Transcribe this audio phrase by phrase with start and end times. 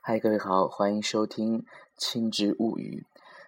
[0.00, 1.60] 嗨，各位好，欢迎收听
[1.96, 3.06] 《青之物语》。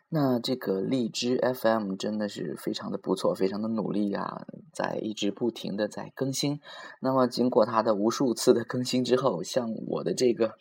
[0.08, 6.61] 那这个荔枝 FM 真的是非常的不错，非常的努力啊，在一直不停的在更新。
[7.00, 10.54] 那么经过它的无数次的更新之后，像我的这个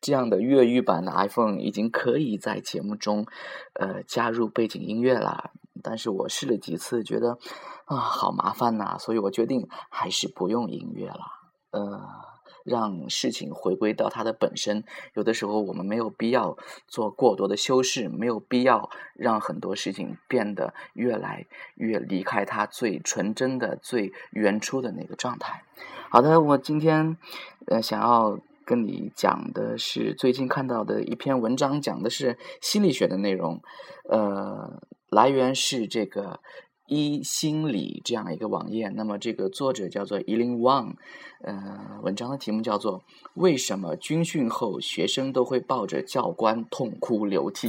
[0.00, 3.26] 这样的越狱版的 iPhone 已经可以在节目中
[3.74, 5.50] 呃加入背景音乐了。
[5.82, 7.38] 但是我试了几次，觉得
[7.86, 11.20] 啊好麻烦呐，所以我决定还是不用音乐了。
[11.70, 12.33] 呃。
[12.64, 14.82] 让事情回归到它的本身。
[15.12, 16.56] 有的时候，我们没有必要
[16.88, 21.46] 做过多的修饰，没有必要让很多事情变得越来
[21.76, 25.62] 越离开它最纯真的、最原初的那个状态。
[26.10, 27.16] 好的，我今天
[27.66, 33.60] 呃想要跟你讲的是最近看到的一篇文章，讲的是心理学的内容。
[34.08, 36.40] 呃，来源是这个。
[36.86, 40.96] 一心理这样一个网页，那么这个作者叫做 Elin Wang，
[41.42, 43.00] 呃，文章的题目叫做
[43.34, 47.68] 《为什么军训后学生都会抱着教官痛哭流涕》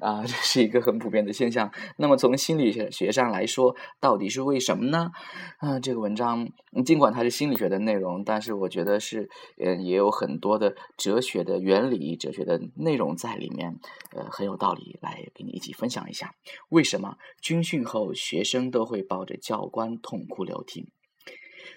[0.00, 1.70] 啊，这是一个很普遍的现象。
[1.98, 5.10] 那么从心理学学上来说，到底是为什么呢？
[5.58, 6.48] 啊，这个文章
[6.86, 9.28] 尽管它是心理学的内容，但是我觉得是
[9.62, 13.78] 呃也有很多的哲学的原理、哲学的内容在里面，
[14.16, 16.34] 呃，很有道理，来给你一起分享一下
[16.70, 18.37] 为什么军训后学。
[18.38, 20.92] 学生都会抱着教官痛哭流涕，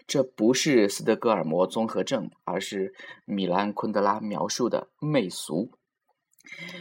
[0.06, 2.94] 这不是斯德哥尔摩综合症，而是
[3.26, 5.72] 米兰昆德拉描述的媚俗。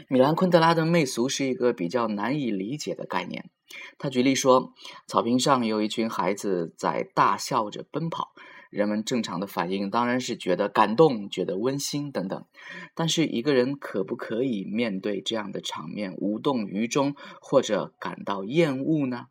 [0.09, 3.51] 米兰昆德拉的媚俗是一个比较难以理解的概念。
[3.97, 4.75] 他举例说，
[5.07, 8.33] 草坪上有一群孩子在大笑着奔跑。
[8.71, 12.47] 人们正常的反应当然是觉得感动、觉得温馨等等，
[12.95, 19.27] 但是一个人可不可以面对这样的场面无动于衷或者感到厌恶呢？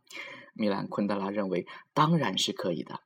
[0.60, 3.00] 米兰昆德拉认为，当然是可以的。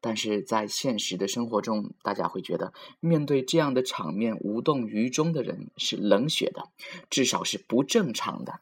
[0.00, 6.64] 但是在现实的生活中，大家会觉得面对这样的场面无动于衷的人是冷血的，
[7.08, 8.60] 至少是不正常的。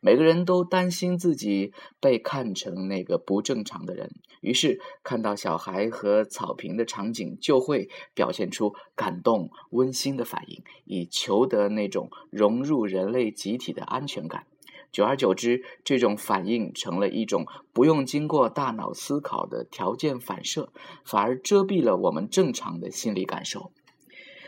[0.00, 14.46] 每个人都担心自己被看成那个不正常的人，于是看到小孩和草坪的场景，就会表现出感动、温馨的反应，以求得那种融入人类集体的安全感。
[14.94, 20.72] 久而久之，这种反应成了一种不用经过大脑思考的条件反射，
[21.04, 23.72] 反而遮蔽了我们正常的心理感受。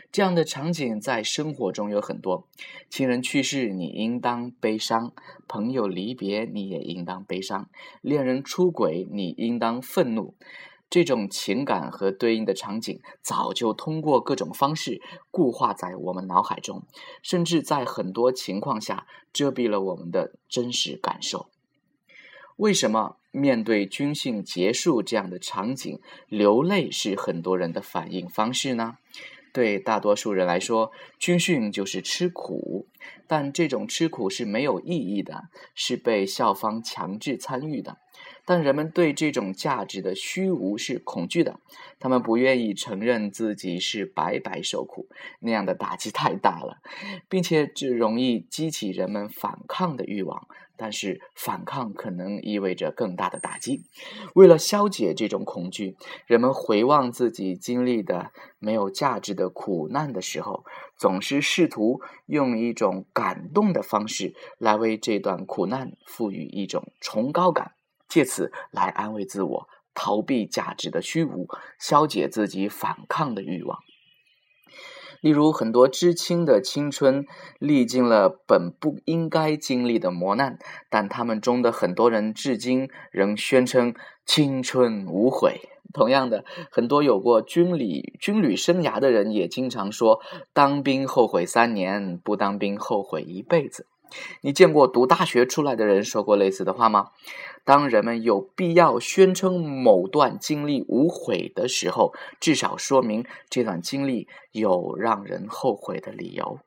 [0.09, 2.47] 这样的场景在生活中有很多：
[2.89, 5.11] 亲人去世，你应当悲伤；
[5.49, 7.65] 朋友离别，你也应当悲伤；
[8.01, 10.33] 恋人出轨，你应当愤怒。
[10.89, 16.83] 这种情感和对应的场景早就通过各种方式固化在我们脑海中，
[17.21, 21.49] 甚至在很多情况下遮蔽了我们的真实感受。
[22.55, 28.97] 为什么面对军训结束这样的场景，流泪是很多人的反应方式呢？
[29.53, 32.87] 对大多数人来说，军训就是吃苦，
[33.27, 37.97] 但这种吃苦是没有意义的，是被校方强制参与的。
[38.47, 41.59] 但人们对这种价值的虚无是恐惧的，
[41.99, 45.09] 他们不愿意承认自己是白白受苦，
[45.41, 46.77] 那样的打击太大了，
[47.27, 50.47] 并且只容易激起人们反抗的欲望。
[50.79, 53.81] 但是反抗可能意味着更大的打击。
[54.35, 55.97] 为了消解这种恐惧，
[56.27, 60.63] 人们回望自己经历的没有价值的苦难的时候，
[60.95, 67.71] 总是试图用一种感动的方式来为这段苦难赋予一种崇高感。
[68.07, 71.47] 借此来安慰自我，逃避价值的虚无，
[71.79, 73.79] 消解自己反抗的欲望。
[75.19, 77.25] 例如，很多知青的青春
[77.57, 80.59] 历经了本不应该经历的磨难，
[80.91, 83.95] 但他们中的很多人至今仍宣称
[84.25, 85.61] 青春无悔。
[85.91, 90.21] 同样的，很多有过军旅军旅生涯的人也经常说
[90.53, 93.87] ：“当兵后悔三年，不当兵后悔一辈子。”
[94.41, 97.11] 你见过读大学出来的人说过类似的话吗？
[97.63, 106.59] 当人们有必要宣称某段经历无悔的时候，至少说明这段经历有让人后悔的理由。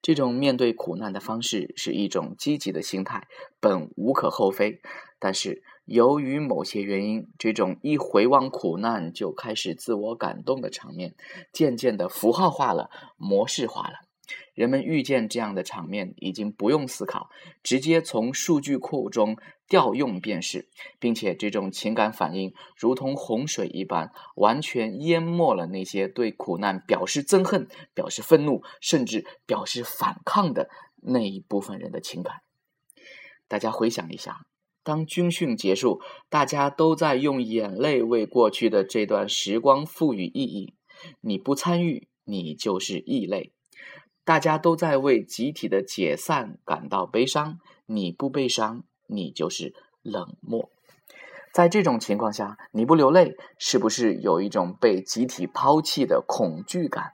[0.00, 3.28] 这种面对苦难的方式是一种积极的心态，
[3.60, 4.80] 本无可厚非。
[5.20, 11.14] 但是由于某些原因，这种一回望苦难就开始自我感动的场面，
[11.52, 14.00] 渐渐的符号化了，模式化了。
[14.54, 17.28] 人们遇见这样的场面，已经不用思考，
[17.62, 19.36] 直接从数据库中
[19.68, 30.68] 调用便是，并且这种情感反应如同洪水一般，完全淹没了那些对苦难表示憎恨、表示愤怒，甚至表示反抗的
[31.02, 32.42] 那一部分人的情感。
[33.48, 34.46] 大家回想一下，
[34.84, 40.74] 当军训结束，大家都在用眼泪为过去的这段时光赋予意义。
[41.20, 43.52] 你不参与，你就是异类。
[44.24, 50.70] 大家都在为集体的解散感到悲伤，你不悲伤，你就是冷漠。
[51.52, 57.12] 在这种情况下，你不流泪，是不是有一种被集体抛弃的恐惧感？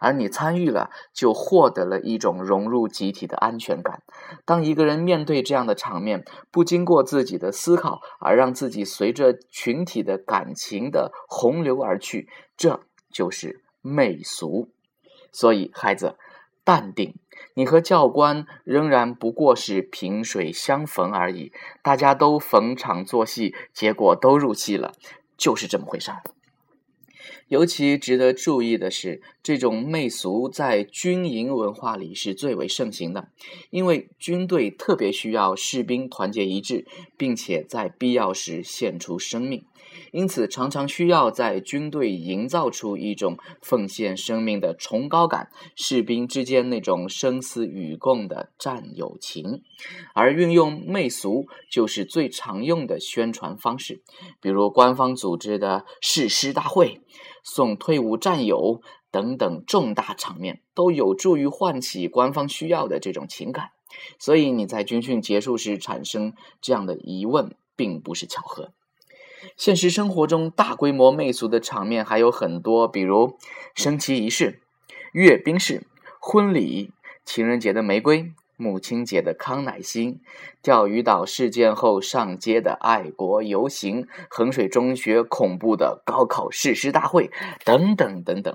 [0.00, 4.02] 而你参与了，就获得了一种融入集体的安全感。
[4.44, 12.80] 当一个人面对这样的场面，不经过自己的思考，而让自己随着群体的感情的洪流而去，这
[13.12, 14.68] 就是媚俗。
[15.30, 16.16] 所以，孩子，
[16.68, 17.14] 淡定，
[17.54, 21.50] 你和教官仍然不过是萍水相逢而已。
[21.80, 24.92] 大家都逢场作戏，结果都入戏了，
[25.38, 26.22] 就是这么回事儿。
[27.48, 33.28] 尤其值得注意的是，这种媚俗在军营文化里是最为盛行的，
[33.70, 36.86] 因为军队特别需要士兵团结一致，
[37.16, 39.64] 并且在必要时献出生命，
[40.12, 49.62] 因此常常需要在军队营造出一种奉献生命的崇高感，士兵之间那种生死与共的战友情，
[50.14, 54.02] 而运用媚俗就是最常用的宣传方式，
[54.42, 57.00] 比如官方组织的誓师大会。
[57.42, 58.80] 送退伍战友
[59.10, 63.70] 等等重大场面，都有助于唤起官方需要的这种情感。
[64.18, 68.72] 所以你在军训结束时产生这样的疑问，并不是巧合。
[69.56, 73.38] 现实生活中，大规模媚俗的场面还有很多，比如
[73.74, 74.60] 升旗仪式、
[75.12, 75.86] 阅兵式、
[76.20, 76.92] 婚礼、
[77.24, 78.32] 情人节的玫瑰。
[78.58, 80.20] 母亲节的康乃馨，
[80.60, 87.30] 钓鱼岛事件后上街的爱国游行，衡水中学恐怖的高考誓师大会，
[87.64, 88.54] 等等等等。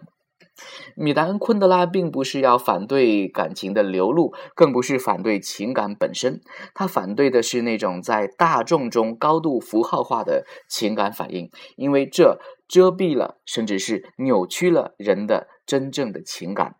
[0.95, 6.41] 米兰昆德拉并不是要反对感情的流露，更不是反对情感本身，
[6.75, 16.75] 他反对的是那种在大众中高度符号化的情感反应，因为这遮蔽了，甚至是扭曲了人的真正的情感。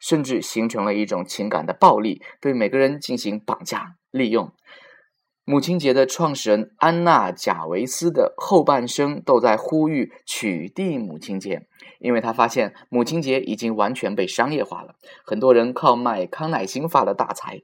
[0.00, 4.52] 甚至形成了一种情感的暴力，对每个人进行绑架、利用。
[5.44, 11.66] 母亲节的创始人安娜·贾维斯的后半生都在呼吁取缔母亲节，
[11.98, 14.94] 因为他发现母亲节已经完全被商业化了，
[15.24, 17.62] 很多人靠卖康乃馨发了大财。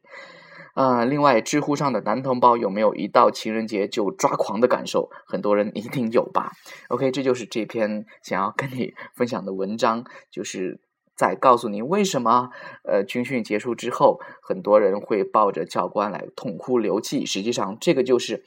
[0.74, 5.08] 啊，另外，知乎上的男同胞有没有一到情人节就抓狂的感受？
[5.26, 6.50] 很多人一定有吧。
[6.88, 10.80] OK，这就是这篇想要跟你分享的文章，就是。
[11.16, 12.50] 再告诉你为什么，
[12.84, 17.24] 呃，军训结束之后，很多人会抱着教官来痛哭流涕。
[17.24, 18.44] 实际上，这个就是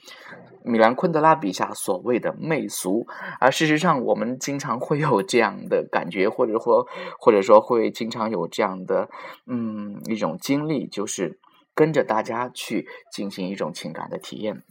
[0.64, 3.08] 米兰昆德拉笔下所谓的媚俗。
[3.40, 6.86] 而事实上，我们经常会有这样的感觉，或者说，
[7.18, 9.08] 或者说会经常有这样的，
[9.48, 11.40] 嗯，一种经历，就是
[11.74, 14.62] 跟着大家去进行一种情感的体验。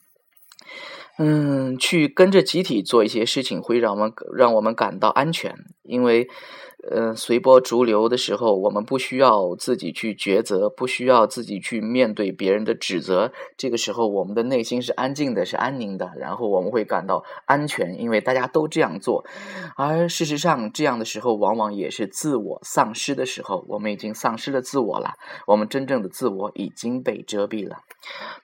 [1.18, 5.54] 嗯，去跟着集体做一些事情，会让我们让我们感到安全，
[5.84, 6.30] 因为。
[6.81, 13.34] 呃，随波逐流的时候，我们不需要自己去抉择，不需要自己去面对别人的指责。
[13.58, 19.26] 这个时候，我们的内心是安静的，是安宁的，然后我们会感到安全，因为大家都这样做。
[19.76, 23.66] 而事实上，这样的时候往往也是自我丧失的时候。
[23.68, 25.16] 我们已经丧失了自我了，
[25.48, 27.80] 我们真正的自我已经被遮蔽了。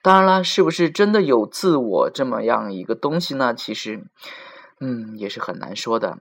[0.02, 3.54] 当然了，是不是真的有自我这么样一个东西呢？
[3.54, 4.04] 其实。
[4.78, 6.18] 嗯，也是很难说的。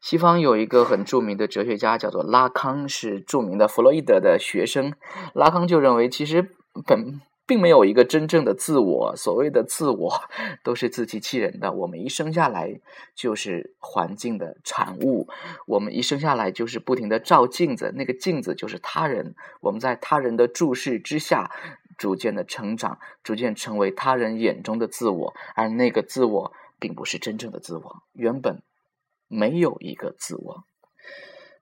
[0.00, 4.94] 西方有一个很著名的哲学家，叫做拉康，是著名的弗洛伊德的学生。
[5.34, 6.54] 拉康就认为，其实
[6.86, 10.20] 本并没有一个真正的自我，所谓的自我
[10.62, 11.72] 都是自欺欺人的。
[11.72, 12.80] 我们一生下来
[13.16, 15.28] 就是环境的产物，
[15.66, 19.34] 我们一生下来就是不停的照镜子，那个镜子就是他人。
[19.60, 21.50] 我们在他人的注视之下，
[21.98, 26.52] 逐渐的成长，逐渐成为他人眼中的自我，而那个自我。
[26.78, 28.62] 并不是真正的自我，原本
[29.28, 30.64] 没有一个自我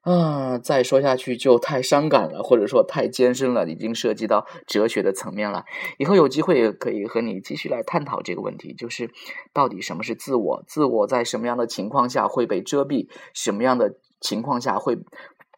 [0.03, 0.59] 啊！
[0.59, 5.65] 再说下去就太伤感了，或者说太艰深了，已经涉及到哲学的层面了。
[5.99, 9.11] 以后有机会可以和你继续来探讨这个问题，就是
[9.55, 10.63] 到底什么是自我？
[10.67, 13.09] 自我在什么样的情况下会被遮蔽？
[13.33, 14.99] 什么样的情况下会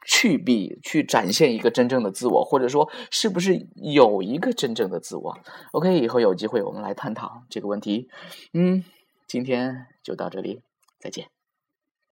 [0.06, 2.44] 去蔽、去展现一个真正的自我？
[2.44, 5.36] 或者说，是不是有一个真正的自我
[5.72, 8.08] ？OK，以后有机会我们来探讨这个问题。
[8.52, 8.84] 嗯。
[9.26, 10.62] 今天就到这里，
[10.98, 11.35] 再见。